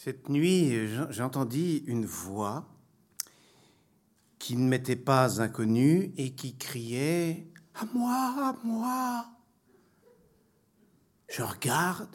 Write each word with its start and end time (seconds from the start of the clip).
Cette 0.00 0.28
nuit, 0.28 0.78
j'entendis 1.10 1.82
une 1.88 2.06
voix 2.06 2.68
qui 4.38 4.54
ne 4.54 4.68
m'était 4.68 4.94
pas 4.94 5.42
inconnue 5.42 6.12
et 6.16 6.36
qui 6.36 6.54
criait 6.56 7.48
À 7.74 7.84
moi, 7.92 8.32
à 8.38 8.56
moi 8.62 9.26
Je 11.28 11.42
regarde 11.42 12.14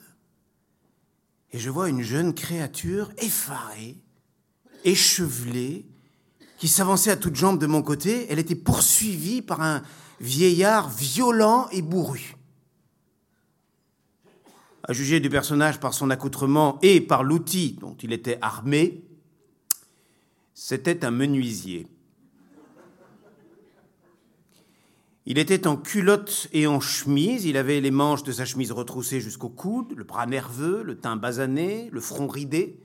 et 1.52 1.60
je 1.60 1.70
vois 1.70 1.90
une 1.90 2.04
jeune 2.04 2.34
créature 2.34 3.12
effarée, 3.18 3.98
échevelée, 4.86 5.86
qui 6.60 6.70
s'avançait 6.70 7.12
à 7.12 7.18
toutes 7.18 7.36
jambes 7.36 7.60
de 7.60 7.68
mon 7.68 7.82
côté. 7.82 8.28
Elle 8.30 8.40
était 8.40 8.56
poursuivie 8.56 9.42
par 9.42 9.60
un 9.60 9.84
vieillard 10.22 10.90
violent 10.90 11.68
et 11.74 11.82
bourru. 11.82 12.38
À 14.86 14.92
juger 14.92 15.20
du 15.22 15.30
personnage 15.30 15.80
par 15.80 15.94
son 15.94 16.10
accoutrement 16.10 16.78
et 16.82 17.00
par 17.00 17.24
l'outil 17.24 17.78
dont 17.80 17.96
il 18.04 18.12
était 18.12 18.38
armé, 18.42 19.04
c'était 20.54 21.06
un 21.06 21.12
menuisier. 21.12 21.88
Il 25.26 25.38
était 25.38 25.68
en 25.68 25.78
culotte 25.78 26.50
et 26.52 26.68
en 26.68 26.82
chemise, 26.82 27.46
il 27.46 27.56
avait 27.56 27.80
les 27.80 27.92
manches 27.92 28.24
de 28.24 28.34
sa 28.34 28.44
chemise 28.44 28.74
retroussées 28.74 29.22
jusqu'au 29.22 29.48
coude, 29.48 29.94
le 29.96 30.04
bras 30.04 30.26
nerveux, 30.26 30.84
le 30.84 30.98
teint 30.98 31.16
basané, 31.16 31.90
le 31.94 32.02
front 32.02 32.28
ridé, 32.28 32.78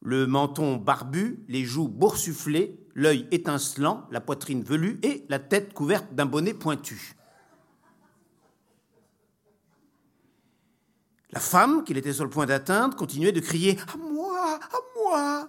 le 0.00 0.26
menton 0.26 0.76
barbu, 0.76 1.44
les 1.48 1.64
joues 1.64 1.88
boursouflées, 1.88 2.78
l'œil 2.94 3.26
étincelant, 3.30 4.06
la 4.10 4.22
poitrine 4.22 4.62
velue 4.62 4.98
et 5.02 5.26
la 5.28 5.38
tête 5.38 5.74
couverte 5.74 6.14
d'un 6.14 6.24
bonnet 6.24 6.54
pointu. 6.54 7.14
La 11.32 11.40
femme, 11.40 11.84
qu'il 11.84 11.96
était 11.96 12.12
sur 12.12 12.24
le 12.24 12.30
point 12.30 12.46
d'atteindre, 12.46 12.96
continuait 12.96 13.32
de 13.32 13.40
crier 13.40 13.78
À 13.92 13.96
moi 13.96 14.58
À 14.60 14.78
moi 14.96 15.48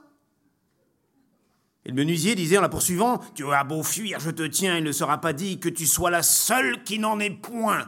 Et 1.86 1.90
le 1.90 1.96
menuisier 1.96 2.36
disait 2.36 2.58
en 2.58 2.62
la 2.62 2.70
poursuivant 2.70 3.20
Tu 3.34 3.52
as 3.52 3.64
beau 3.64 3.82
fuir, 3.84 4.20
je 4.20 4.30
te 4.30 4.44
tiens, 4.44 4.78
il 4.78 4.84
ne 4.84 4.92
sera 4.92 5.20
pas 5.20 5.34
dit 5.34 5.60
que 5.60 5.70
tu 5.70 5.88
sois 5.88 6.12
la 6.12 6.24
seule 6.24 6.84
qui 6.84 7.00
n'en 7.00 7.20
ait 7.20 7.32
point. 7.32 7.88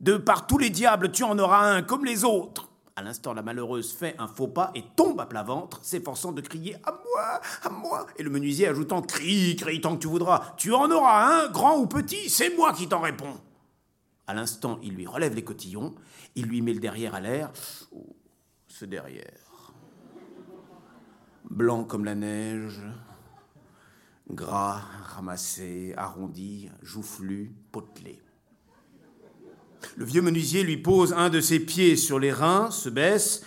De 0.00 0.16
par 0.16 0.46
tous 0.46 0.58
les 0.58 0.70
diables, 0.70 1.10
tu 1.10 1.24
en 1.24 1.38
auras 1.38 1.68
un 1.68 1.82
comme 1.82 2.04
les 2.04 2.24
autres. 2.24 2.68
À 2.96 3.02
l'instant, 3.02 3.32
la 3.32 3.42
malheureuse 3.42 3.92
fait 3.92 4.16
un 4.18 4.26
faux 4.26 4.48
pas 4.48 4.72
et 4.74 4.82
tombe 4.96 5.20
à 5.20 5.26
plat 5.26 5.42
ventre, 5.42 5.78
s'efforçant 5.82 6.32
de 6.32 6.40
crier 6.40 6.76
À 6.84 6.90
moi 6.90 7.40
À 7.62 7.68
moi 7.68 8.06
Et 8.16 8.22
le 8.22 8.30
menuisier 8.30 8.66
ajoutant 8.66 9.02
Crie, 9.02 9.54
crie 9.56 9.80
tant 9.80 9.94
que 9.94 10.02
tu 10.02 10.08
voudras. 10.08 10.54
Tu 10.56 10.72
en 10.72 10.90
auras 10.90 11.44
un, 11.44 11.48
grand 11.48 11.76
ou 11.78 11.86
petit, 11.86 12.28
c'est 12.28 12.56
moi 12.56 12.72
qui 12.72 12.88
t'en 12.88 13.00
réponds. 13.00 13.38
À 14.28 14.34
l'instant, 14.34 14.78
il 14.82 14.92
lui 14.92 15.06
relève 15.06 15.34
les 15.34 15.42
cotillons, 15.42 15.94
il 16.34 16.44
lui 16.44 16.60
met 16.60 16.74
le 16.74 16.80
derrière 16.80 17.14
à 17.14 17.20
l'air. 17.20 17.50
Ce 18.66 18.84
derrière. 18.84 19.72
Blanc 21.48 21.84
comme 21.84 22.04
la 22.04 22.14
neige, 22.14 22.82
gras, 24.30 24.82
ramassé, 25.14 25.94
arrondi, 25.96 26.68
joufflu, 26.82 27.54
potelé. 27.72 28.20
Le 29.96 30.04
vieux 30.04 30.20
menuisier 30.20 30.62
lui 30.62 30.76
pose 30.76 31.14
un 31.14 31.30
de 31.30 31.40
ses 31.40 31.60
pieds 31.60 31.96
sur 31.96 32.18
les 32.18 32.30
reins, 32.32 32.70
se 32.70 32.90
baisse, 32.90 33.42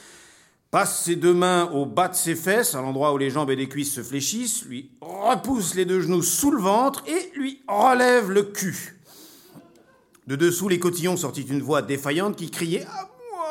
passe 0.71 1.03
ses 1.03 1.15
deux 1.15 1.35
mains 1.35 1.69
au 1.69 1.85
bas 1.85 2.07
de 2.07 2.15
ses 2.15 2.35
fesses, 2.35 2.73
à 2.73 2.81
l'endroit 2.81 3.13
où 3.13 3.19
les 3.19 3.29
jambes 3.29 3.51
et 3.51 3.55
les 3.55 3.69
cuisses 3.69 3.93
se 3.93 4.01
fléchissent, 4.01 4.65
lui 4.65 4.89
repousse 4.99 5.75
les 5.75 5.85
deux 5.85 6.01
genoux 6.01 6.23
sous 6.23 6.49
le 6.49 6.59
ventre 6.59 7.03
et 7.07 7.37
lui 7.37 7.61
relève 7.67 8.31
le 8.31 8.41
cul. 8.41 9.00
De 10.27 10.35
dessous 10.35 10.69
les 10.69 10.77
cotillons 10.77 11.17
sortit 11.17 11.41
une 11.41 11.61
voix 11.61 11.81
défaillante 11.81 12.35
qui 12.35 12.51
criait 12.51 12.85
À 12.85 13.09
moi 13.31 13.47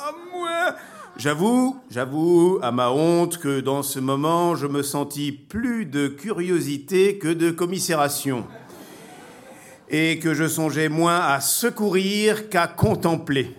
À 0.00 0.12
moi 0.32 0.76
J'avoue, 1.16 1.80
j'avoue, 1.90 2.58
à 2.60 2.72
ma 2.72 2.90
honte, 2.90 3.38
que 3.38 3.60
dans 3.60 3.82
ce 3.82 4.00
moment, 4.00 4.54
je 4.54 4.66
me 4.66 4.82
sentis 4.82 5.32
plus 5.32 5.86
de 5.86 6.08
curiosité 6.08 7.18
que 7.18 7.28
de 7.28 7.50
commisération. 7.50 8.46
Et 9.88 10.18
que 10.18 10.34
je 10.34 10.46
songeais 10.46 10.88
moins 10.88 11.20
à 11.20 11.40
secourir 11.40 12.48
qu'à 12.48 12.66
contempler. 12.66 13.56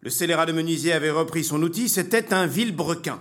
Le 0.00 0.10
scélérat 0.10 0.46
de 0.46 0.52
menuisier 0.52 0.92
avait 0.92 1.10
repris 1.10 1.44
son 1.44 1.62
outil, 1.62 1.88
c'était 1.88 2.34
un 2.34 2.46
vilebrequin. 2.46 3.20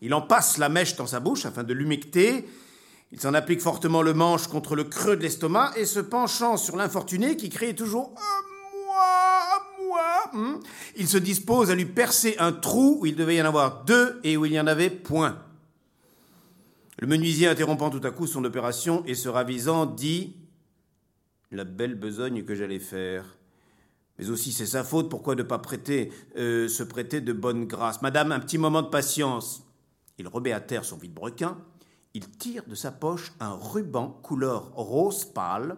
Il 0.00 0.14
en 0.14 0.22
passe 0.22 0.56
la 0.56 0.70
mèche 0.70 0.96
dans 0.96 1.06
sa 1.06 1.20
bouche 1.20 1.44
afin 1.44 1.64
de 1.64 1.74
l'humecter, 1.74 2.46
il 3.14 3.20
s'en 3.20 3.32
applique 3.32 3.60
fortement 3.60 4.02
le 4.02 4.12
manche 4.12 4.48
contre 4.48 4.74
le 4.74 4.82
creux 4.82 5.16
de 5.16 5.22
l'estomac 5.22 5.72
et 5.76 5.86
se 5.86 6.00
penchant 6.00 6.56
sur 6.56 6.74
l'infortuné 6.74 7.36
qui 7.36 7.48
criait 7.48 7.72
toujours 7.72 8.12
moi, 8.12 9.68
moi 9.86 10.30
hmm, 10.32 10.60
il 10.96 11.06
se 11.06 11.18
dispose 11.18 11.70
à 11.70 11.76
lui 11.76 11.84
percer 11.84 12.34
un 12.40 12.50
trou 12.50 12.98
où 13.00 13.06
il 13.06 13.14
devait 13.14 13.36
y 13.36 13.42
en 13.42 13.46
avoir 13.46 13.84
deux 13.84 14.18
et 14.24 14.36
où 14.36 14.46
il 14.46 14.50
n'y 14.50 14.58
en 14.58 14.66
avait 14.66 14.90
point. 14.90 15.40
Le 16.98 17.06
menuisier 17.06 17.46
interrompant 17.46 17.88
tout 17.88 18.04
à 18.04 18.10
coup 18.10 18.26
son 18.26 18.44
opération 18.44 19.04
et 19.06 19.14
se 19.14 19.28
ravisant 19.28 19.86
dit 19.86 20.34
La 21.52 21.62
belle 21.62 21.94
besogne 21.94 22.42
que 22.42 22.56
j'allais 22.56 22.80
faire. 22.80 23.36
Mais 24.18 24.28
aussi 24.28 24.50
c'est 24.50 24.66
sa 24.66 24.82
faute, 24.82 25.08
pourquoi 25.08 25.36
ne 25.36 25.44
pas 25.44 25.60
prêter, 25.60 26.10
euh, 26.36 26.66
se 26.66 26.82
prêter 26.82 27.20
de 27.20 27.32
bonne 27.32 27.66
grâce? 27.66 28.02
Madame, 28.02 28.32
un 28.32 28.40
petit 28.40 28.58
moment 28.58 28.82
de 28.82 28.88
patience. 28.88 29.62
Il 30.18 30.26
remet 30.26 30.52
à 30.52 30.60
terre 30.60 30.84
son 30.84 30.96
vide-brequin, 30.96 31.56
il 32.14 32.30
tire 32.30 32.62
de 32.68 32.76
sa 32.76 32.92
poche 32.92 33.32
un 33.40 33.54
ruban 33.54 34.20
couleur 34.22 34.70
rose 34.74 35.24
pâle. 35.24 35.76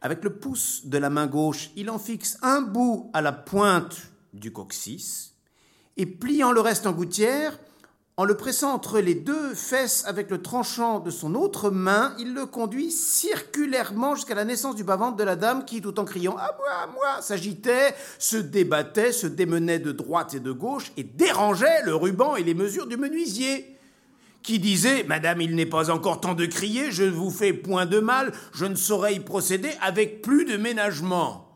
Avec 0.00 0.24
le 0.24 0.38
pouce 0.38 0.86
de 0.86 0.96
la 0.96 1.10
main 1.10 1.26
gauche, 1.26 1.70
il 1.76 1.90
en 1.90 1.98
fixe 1.98 2.38
un 2.40 2.62
bout 2.62 3.10
à 3.12 3.20
la 3.20 3.32
pointe 3.32 3.96
du 4.32 4.50
coccyx 4.50 5.34
et 5.98 6.06
pliant 6.06 6.52
le 6.52 6.60
reste 6.60 6.86
en 6.86 6.92
gouttière, 6.92 7.58
en 8.16 8.24
le 8.24 8.36
pressant 8.36 8.72
entre 8.72 8.98
les 8.98 9.14
deux 9.14 9.54
fesses 9.54 10.04
avec 10.06 10.30
le 10.30 10.40
tranchant 10.40 11.00
de 11.00 11.10
son 11.10 11.34
autre 11.34 11.70
main, 11.70 12.14
il 12.18 12.32
le 12.32 12.46
conduit 12.46 12.90
circulairement 12.90 14.14
jusqu'à 14.14 14.34
la 14.34 14.44
naissance 14.44 14.74
du 14.74 14.84
bas-ventre 14.84 15.16
de 15.16 15.24
la 15.24 15.36
dame 15.36 15.64
qui, 15.64 15.82
tout 15.82 16.00
en 16.00 16.04
criant 16.04 16.36
À 16.36 16.56
moi, 16.56 16.70
à 16.82 16.86
moi, 16.86 17.20
s'agitait, 17.22 17.94
se 18.18 18.36
débattait, 18.36 19.12
se 19.12 19.26
démenait 19.26 19.78
de 19.78 19.92
droite 19.92 20.34
et 20.34 20.40
de 20.40 20.50
gauche 20.50 20.92
et 20.96 21.04
dérangeait 21.04 21.82
le 21.84 21.94
ruban 21.94 22.36
et 22.36 22.42
les 22.42 22.54
mesures 22.54 22.86
du 22.86 22.96
menuisier 22.96 23.77
qui 24.42 24.58
disait 24.58 25.04
Madame, 25.04 25.40
il 25.40 25.54
n'est 25.54 25.66
pas 25.66 25.90
encore 25.90 26.20
temps 26.20 26.34
de 26.34 26.46
crier, 26.46 26.90
je 26.90 27.04
ne 27.04 27.10
vous 27.10 27.30
fais 27.30 27.52
point 27.52 27.86
de 27.86 28.00
mal, 28.00 28.32
je 28.52 28.64
ne 28.64 28.74
saurais 28.74 29.14
y 29.14 29.20
procéder 29.20 29.70
avec 29.80 30.22
plus 30.22 30.44
de 30.44 30.56
ménagement. 30.56 31.48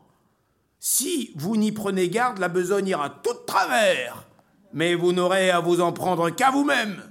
Si 0.79 1.31
vous 1.35 1.55
n'y 1.55 1.71
prenez 1.71 2.09
garde, 2.09 2.39
la 2.39 2.49
besogne 2.49 2.87
ira 2.87 3.09
tout 3.09 3.33
travers, 3.47 4.27
mais 4.73 4.95
vous 4.95 5.13
n'aurez 5.13 5.49
à 5.49 5.59
vous 5.59 5.81
en 5.81 5.93
prendre 5.93 6.29
qu'à 6.29 6.51
vous-même. 6.51 7.01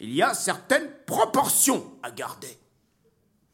Il 0.00 0.12
y 0.12 0.22
a 0.22 0.34
certaines 0.34 0.90
proportions 1.06 1.92
à 2.02 2.10
garder. 2.10 2.58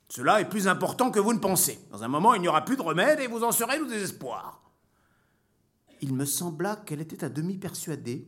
Cela 0.08 0.40
est 0.40 0.48
plus 0.48 0.66
important 0.66 1.10
que 1.10 1.20
vous 1.20 1.34
ne 1.34 1.38
pensez. 1.38 1.78
Dans 1.90 2.02
un 2.02 2.08
moment, 2.08 2.34
il 2.34 2.40
n'y 2.40 2.48
aura 2.48 2.64
plus 2.64 2.76
de 2.76 2.82
remède 2.82 3.20
et 3.20 3.26
vous 3.26 3.44
en 3.44 3.52
serez 3.52 3.78
au 3.78 3.84
désespoir. 3.84 4.62
Il 6.00 6.14
me 6.14 6.24
sembla 6.24 6.76
qu'elle 6.76 7.02
était 7.02 7.24
à 7.24 7.28
demi 7.28 7.58
persuadée 7.58 8.26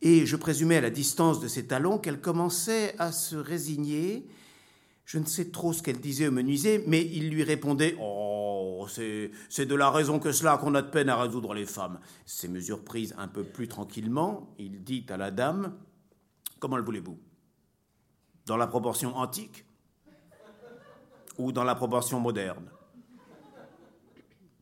et 0.00 0.26
je 0.26 0.36
présumais 0.36 0.76
à 0.76 0.80
la 0.80 0.90
distance 0.90 1.40
de 1.40 1.48
ses 1.48 1.66
talons 1.66 1.98
qu'elle 1.98 2.20
commençait 2.20 2.94
à 2.98 3.12
se 3.12 3.36
résigner. 3.36 4.28
Je 5.04 5.18
ne 5.18 5.24
sais 5.24 5.46
trop 5.46 5.72
ce 5.72 5.82
qu'elle 5.82 6.00
disait 6.00 6.28
au 6.28 6.30
menuisier, 6.32 6.84
mais 6.86 7.04
il 7.04 7.30
lui 7.30 7.42
répondait 7.42 7.96
Oh, 8.00 8.86
c'est 8.88 9.66
de 9.66 9.74
la 9.74 9.90
raison 9.90 10.18
que 10.18 10.32
cela 10.32 10.56
qu'on 10.58 10.74
a 10.74 10.82
de 10.82 10.90
peine 10.90 11.08
à 11.08 11.20
résoudre 11.20 11.54
les 11.54 11.66
femmes. 11.66 11.98
Ces 12.26 12.48
mesures 12.48 12.84
prises 12.84 13.14
un 13.18 13.28
peu 13.28 13.42
plus 13.42 13.68
tranquillement, 13.68 14.54
il 14.58 14.84
dit 14.84 15.04
à 15.08 15.16
la 15.16 15.30
dame 15.30 15.74
Comment 16.60 16.76
le 16.76 16.82
voulez-vous? 16.82 17.18
Dans 18.46 18.56
la 18.56 18.66
proportion 18.66 19.16
antique 19.16 19.64
ou 21.38 21.52
dans 21.52 21.64
la 21.64 21.74
proportion 21.74 22.20
moderne 22.20 22.70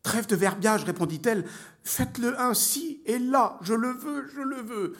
Trêve 0.03 0.27
de 0.29 0.37
verbiage, 0.37 0.85
répondit-elle. 0.85 1.45
Faites-le 1.83 2.41
ainsi 2.41 3.03
et 3.07 3.19
là, 3.19 3.59
je 3.63 3.75
le 3.75 3.91
veux, 3.91 4.29
je 4.29 4.41
le 4.41 4.63
veux. 4.63 4.97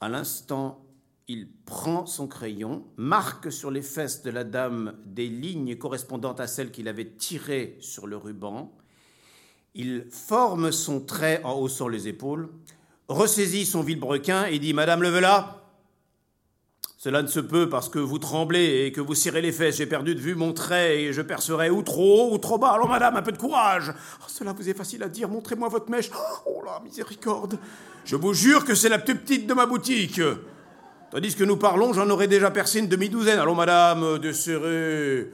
À 0.00 0.08
l'instant, 0.08 0.84
il 1.28 1.48
prend 1.64 2.06
son 2.06 2.28
crayon, 2.28 2.84
marque 2.96 3.50
sur 3.50 3.70
les 3.70 3.82
fesses 3.82 4.22
de 4.22 4.30
la 4.30 4.44
dame 4.44 4.94
des 5.04 5.28
lignes 5.28 5.76
correspondantes 5.76 6.40
à 6.40 6.46
celles 6.46 6.70
qu'il 6.70 6.88
avait 6.88 7.10
tirées 7.10 7.76
sur 7.80 8.06
le 8.06 8.16
ruban. 8.16 8.72
Il 9.74 10.06
forme 10.10 10.70
son 10.70 11.00
trait 11.00 11.40
en 11.44 11.54
haussant 11.54 11.88
les 11.88 12.08
épaules, 12.08 12.48
ressaisit 13.08 13.66
son 13.66 13.82
vilebrequin 13.82 14.44
et 14.44 14.58
dit 14.58 14.72
Madame 14.72 15.02
Levela, 15.02 15.65
cela 17.06 17.22
ne 17.22 17.28
se 17.28 17.38
peut 17.38 17.68
parce 17.68 17.88
que 17.88 18.00
vous 18.00 18.18
tremblez 18.18 18.84
et 18.84 18.90
que 18.90 19.00
vous 19.00 19.14
cirez 19.14 19.40
les 19.40 19.52
fesses. 19.52 19.76
J'ai 19.76 19.86
perdu 19.86 20.16
de 20.16 20.20
vue 20.20 20.34
mon 20.34 20.52
trait 20.52 21.02
et 21.02 21.12
je 21.12 21.22
percerai 21.22 21.70
ou 21.70 21.82
trop 21.82 22.22
haut 22.22 22.34
ou 22.34 22.38
trop 22.38 22.58
bas. 22.58 22.70
Alors, 22.70 22.88
madame, 22.88 23.14
un 23.14 23.22
peu 23.22 23.30
de 23.30 23.38
courage. 23.38 23.94
Oh, 23.94 24.24
cela 24.26 24.52
vous 24.52 24.68
est 24.68 24.74
facile 24.74 25.04
à 25.04 25.08
dire. 25.08 25.28
Montrez-moi 25.28 25.68
votre 25.68 25.88
mèche. 25.88 26.10
Oh 26.46 26.60
la 26.66 26.80
miséricorde. 26.80 27.60
Je 28.04 28.16
vous 28.16 28.34
jure 28.34 28.64
que 28.64 28.74
c'est 28.74 28.88
la 28.88 28.98
plus 28.98 29.14
petite 29.14 29.46
de 29.46 29.54
ma 29.54 29.66
boutique. 29.66 30.20
Tandis 31.12 31.36
que 31.36 31.44
nous 31.44 31.56
parlons, 31.56 31.92
j'en 31.92 32.10
aurais 32.10 32.26
déjà 32.26 32.50
percé 32.50 32.80
une 32.80 32.88
demi-douzaine. 32.88 33.38
Allons, 33.38 33.54
madame, 33.54 34.18
desserrez. 34.18 35.30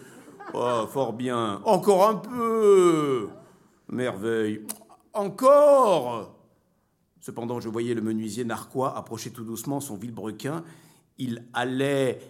Oh, 0.53 0.87
fort 0.93 1.15
bien. 1.15 1.63
Encore 1.65 2.07
un 2.07 2.17
peu. 2.17 3.31
Merveille. 3.89 4.61
Encore 5.15 6.35
Cependant, 7.23 7.61
je 7.61 7.71
voyais 7.71 7.95
le 7.95 8.03
menuisier 8.03 8.45
narquois 8.45 8.95
approcher 8.95 9.31
tout 9.31 9.45
doucement 9.45 9.81
son 9.81 9.97
vilebrequin. 9.97 10.65
Il 11.19 11.47
allait, 11.53 12.20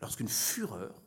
lorsqu'une 0.00 0.28
fureur, 0.28 1.02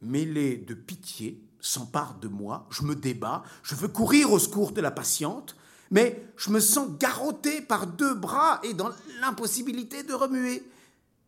mêlée 0.00 0.56
de 0.56 0.74
pitié, 0.74 1.42
s'empare 1.60 2.18
de 2.18 2.28
moi. 2.28 2.66
Je 2.70 2.82
me 2.82 2.94
débat, 2.94 3.42
je 3.62 3.74
veux 3.74 3.88
courir 3.88 4.32
au 4.32 4.38
secours 4.38 4.72
de 4.72 4.80
la 4.80 4.90
patiente, 4.90 5.56
mais 5.90 6.32
je 6.36 6.50
me 6.50 6.60
sens 6.60 6.88
garrotté 6.98 7.60
par 7.60 7.86
deux 7.86 8.14
bras 8.14 8.60
et 8.62 8.74
dans 8.74 8.90
l'impossibilité 9.20 10.02
de 10.02 10.14
remuer. 10.14 10.62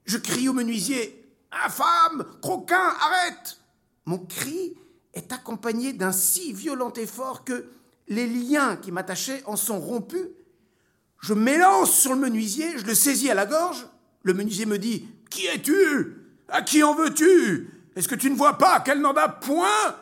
Je 0.05 0.19
crie 0.19 0.49
au 0.49 0.53
menuisier 0.53 1.25
Infâme 1.51 2.27
Croquin, 2.43 2.95
arrête 3.01 3.61
Mon 4.05 4.19
cri 4.19 4.77
est 5.15 5.33
accompagné 5.33 5.93
d'un 5.93 6.13
si 6.13 6.53
violent 6.53 6.93
effort 6.95 7.45
que 7.45 7.71
les 8.09 8.27
liens 8.27 8.77
qui 8.77 8.93
m'attachaient 8.93 9.43
en 9.47 9.57
sont 9.57 9.81
rompus 9.81 10.29
je 11.21 11.35
m'élance 11.35 11.93
sur 11.99 12.15
le 12.15 12.21
menuisier, 12.21 12.79
je 12.79 12.85
le 12.85 12.95
saisis 12.95 13.31
à 13.31 13.35
la 13.35 13.47
gorge. 13.47 13.87
Le 14.23 14.35
menuisier 14.35 14.67
me 14.67 14.79
dit 14.79 15.07
Qui 15.31 15.47
es-tu? 15.47 16.17
À 16.49 16.63
qui 16.63 16.83
en 16.83 16.95
veux-tu? 16.95 17.71
Est-ce 17.95 18.09
que 18.09 18.15
tu 18.15 18.31
ne 18.31 18.37
vois 18.37 18.59
pas 18.59 18.81
qu'elle 18.81 19.01
n'en 19.01 19.15
a 19.15 19.29
point? 19.29 19.95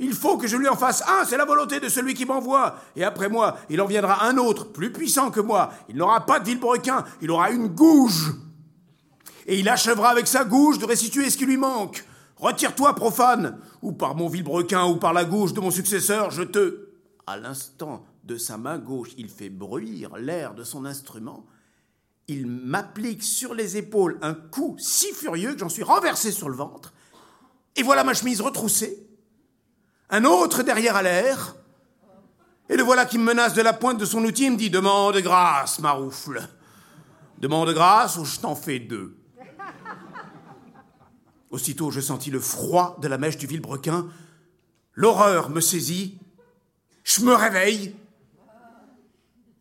Il 0.00 0.12
faut 0.12 0.38
que 0.38 0.46
je 0.46 0.56
lui 0.56 0.68
en 0.68 0.76
fasse 0.76 1.02
un, 1.06 1.24
c'est 1.24 1.36
la 1.36 1.44
volonté 1.44 1.78
de 1.78 1.88
celui 1.88 2.14
qui 2.14 2.24
m'envoie. 2.24 2.76
Et 2.96 3.04
après 3.04 3.28
moi, 3.28 3.58
il 3.70 3.80
en 3.80 3.86
viendra 3.86 4.24
un 4.24 4.38
autre, 4.38 4.72
plus 4.72 4.92
puissant 4.92 5.30
que 5.30 5.40
moi. 5.40 5.72
Il 5.88 5.96
n'aura 5.96 6.26
pas 6.26 6.40
de 6.40 6.46
vilebrequin, 6.46 7.04
il 7.20 7.30
aura 7.30 7.50
une 7.50 7.68
gouge. 7.68 8.34
Et 9.46 9.58
il 9.58 9.68
achèvera 9.68 10.10
avec 10.10 10.26
sa 10.26 10.44
gouge 10.44 10.78
de 10.78 10.86
restituer 10.86 11.30
ce 11.30 11.36
qui 11.36 11.46
lui 11.46 11.56
manque. 11.56 12.04
Retire-toi, 12.36 12.94
profane, 12.94 13.58
ou 13.82 13.92
par 13.92 14.16
mon 14.16 14.28
vilebrequin, 14.28 14.84
ou 14.86 14.96
par 14.96 15.12
la 15.12 15.24
gouge 15.24 15.52
de 15.52 15.60
mon 15.60 15.70
successeur, 15.70 16.30
je 16.30 16.42
te. 16.42 16.88
À 17.26 17.36
l'instant 17.36 18.04
de 18.24 18.36
sa 18.36 18.58
main 18.58 18.78
gauche, 18.78 19.10
il 19.16 19.28
fait 19.28 19.48
bruire 19.48 20.16
l'air 20.16 20.54
de 20.54 20.64
son 20.64 20.84
instrument. 20.84 21.46
Il 22.28 22.46
m'applique 22.46 23.22
sur 23.22 23.54
les 23.54 23.76
épaules 23.76 24.18
un 24.22 24.34
coup 24.34 24.76
si 24.78 25.12
furieux 25.12 25.52
que 25.52 25.60
j'en 25.60 25.68
suis 25.68 25.82
renversé 25.82 26.32
sur 26.32 26.48
le 26.48 26.56
ventre. 26.56 26.92
Et 27.76 27.82
voilà 27.82 28.04
ma 28.04 28.14
chemise 28.14 28.40
retroussée. 28.40 29.06
Un 30.10 30.24
autre 30.24 30.62
derrière 30.62 30.96
à 30.96 31.02
l'air. 31.02 31.56
Et 32.68 32.76
le 32.76 32.82
voilà 32.82 33.04
qui 33.04 33.18
me 33.18 33.24
menace 33.24 33.52
de 33.54 33.62
la 33.62 33.72
pointe 33.72 33.98
de 33.98 34.04
son 34.04 34.24
outil 34.24 34.44
et 34.44 34.50
me 34.50 34.56
dit 34.56 34.70
Demande 34.70 35.18
grâce, 35.18 35.80
Maroufle. 35.80 36.48
Demande 37.38 37.74
grâce 37.74 38.16
ou 38.16 38.24
je 38.24 38.40
t'en 38.40 38.54
fais 38.54 38.78
deux. 38.78 39.18
Aussitôt, 41.50 41.90
je 41.90 42.00
sentis 42.00 42.30
le 42.30 42.40
froid 42.40 42.96
de 43.00 43.08
la 43.08 43.18
mèche 43.18 43.36
du 43.36 43.46
vilebrequin. 43.46 44.08
L'horreur 44.94 45.50
me 45.50 45.60
saisit. 45.60 46.18
Je 47.02 47.20
me 47.20 47.34
réveille 47.34 47.94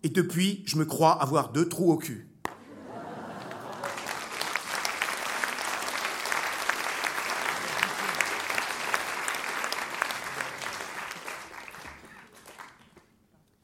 et 0.03 0.09
depuis, 0.09 0.63
je 0.65 0.77
me 0.77 0.85
crois 0.85 1.13
avoir 1.21 1.51
deux 1.51 1.67
trous 1.67 1.91
au 1.91 1.97
cul. 1.97 2.27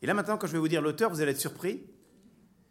Là 0.10 0.16
maintenant, 0.16 0.38
quand 0.38 0.48
je 0.48 0.54
vais 0.54 0.60
vous 0.60 0.68
dire 0.68 0.82
l'auteur, 0.82 1.12
vous 1.12 1.22
allez 1.22 1.32
être 1.32 1.40
surpris. 1.40 1.84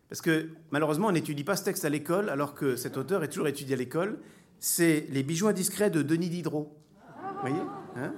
Parce 0.08 0.20
que 0.20 0.48
malheureusement, 0.72 1.06
on 1.06 1.12
n'étudie 1.12 1.44
pas 1.44 1.54
ce 1.54 1.62
texte 1.62 1.84
à 1.84 1.88
l'école, 1.88 2.30
alors 2.30 2.52
que 2.52 2.74
cet 2.74 2.96
auteur 2.96 3.22
est 3.22 3.28
toujours 3.28 3.46
étudié 3.46 3.74
à 3.74 3.78
l'école. 3.78 4.18
C'est 4.58 5.06
Les 5.10 5.22
bijoux 5.22 5.46
indiscrets 5.46 5.88
de 5.88 6.02
Denis 6.02 6.30
Diderot. 6.30 6.76
Vous 6.96 7.40
voyez 7.40 7.62
hein? 7.94 8.12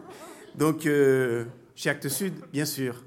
Donc, 0.55 0.87
euh, 0.87 1.45
chez 1.75 1.91
Actes 1.91 2.09
Sud, 2.09 2.33
bien 2.51 2.65
sûr. 2.65 3.05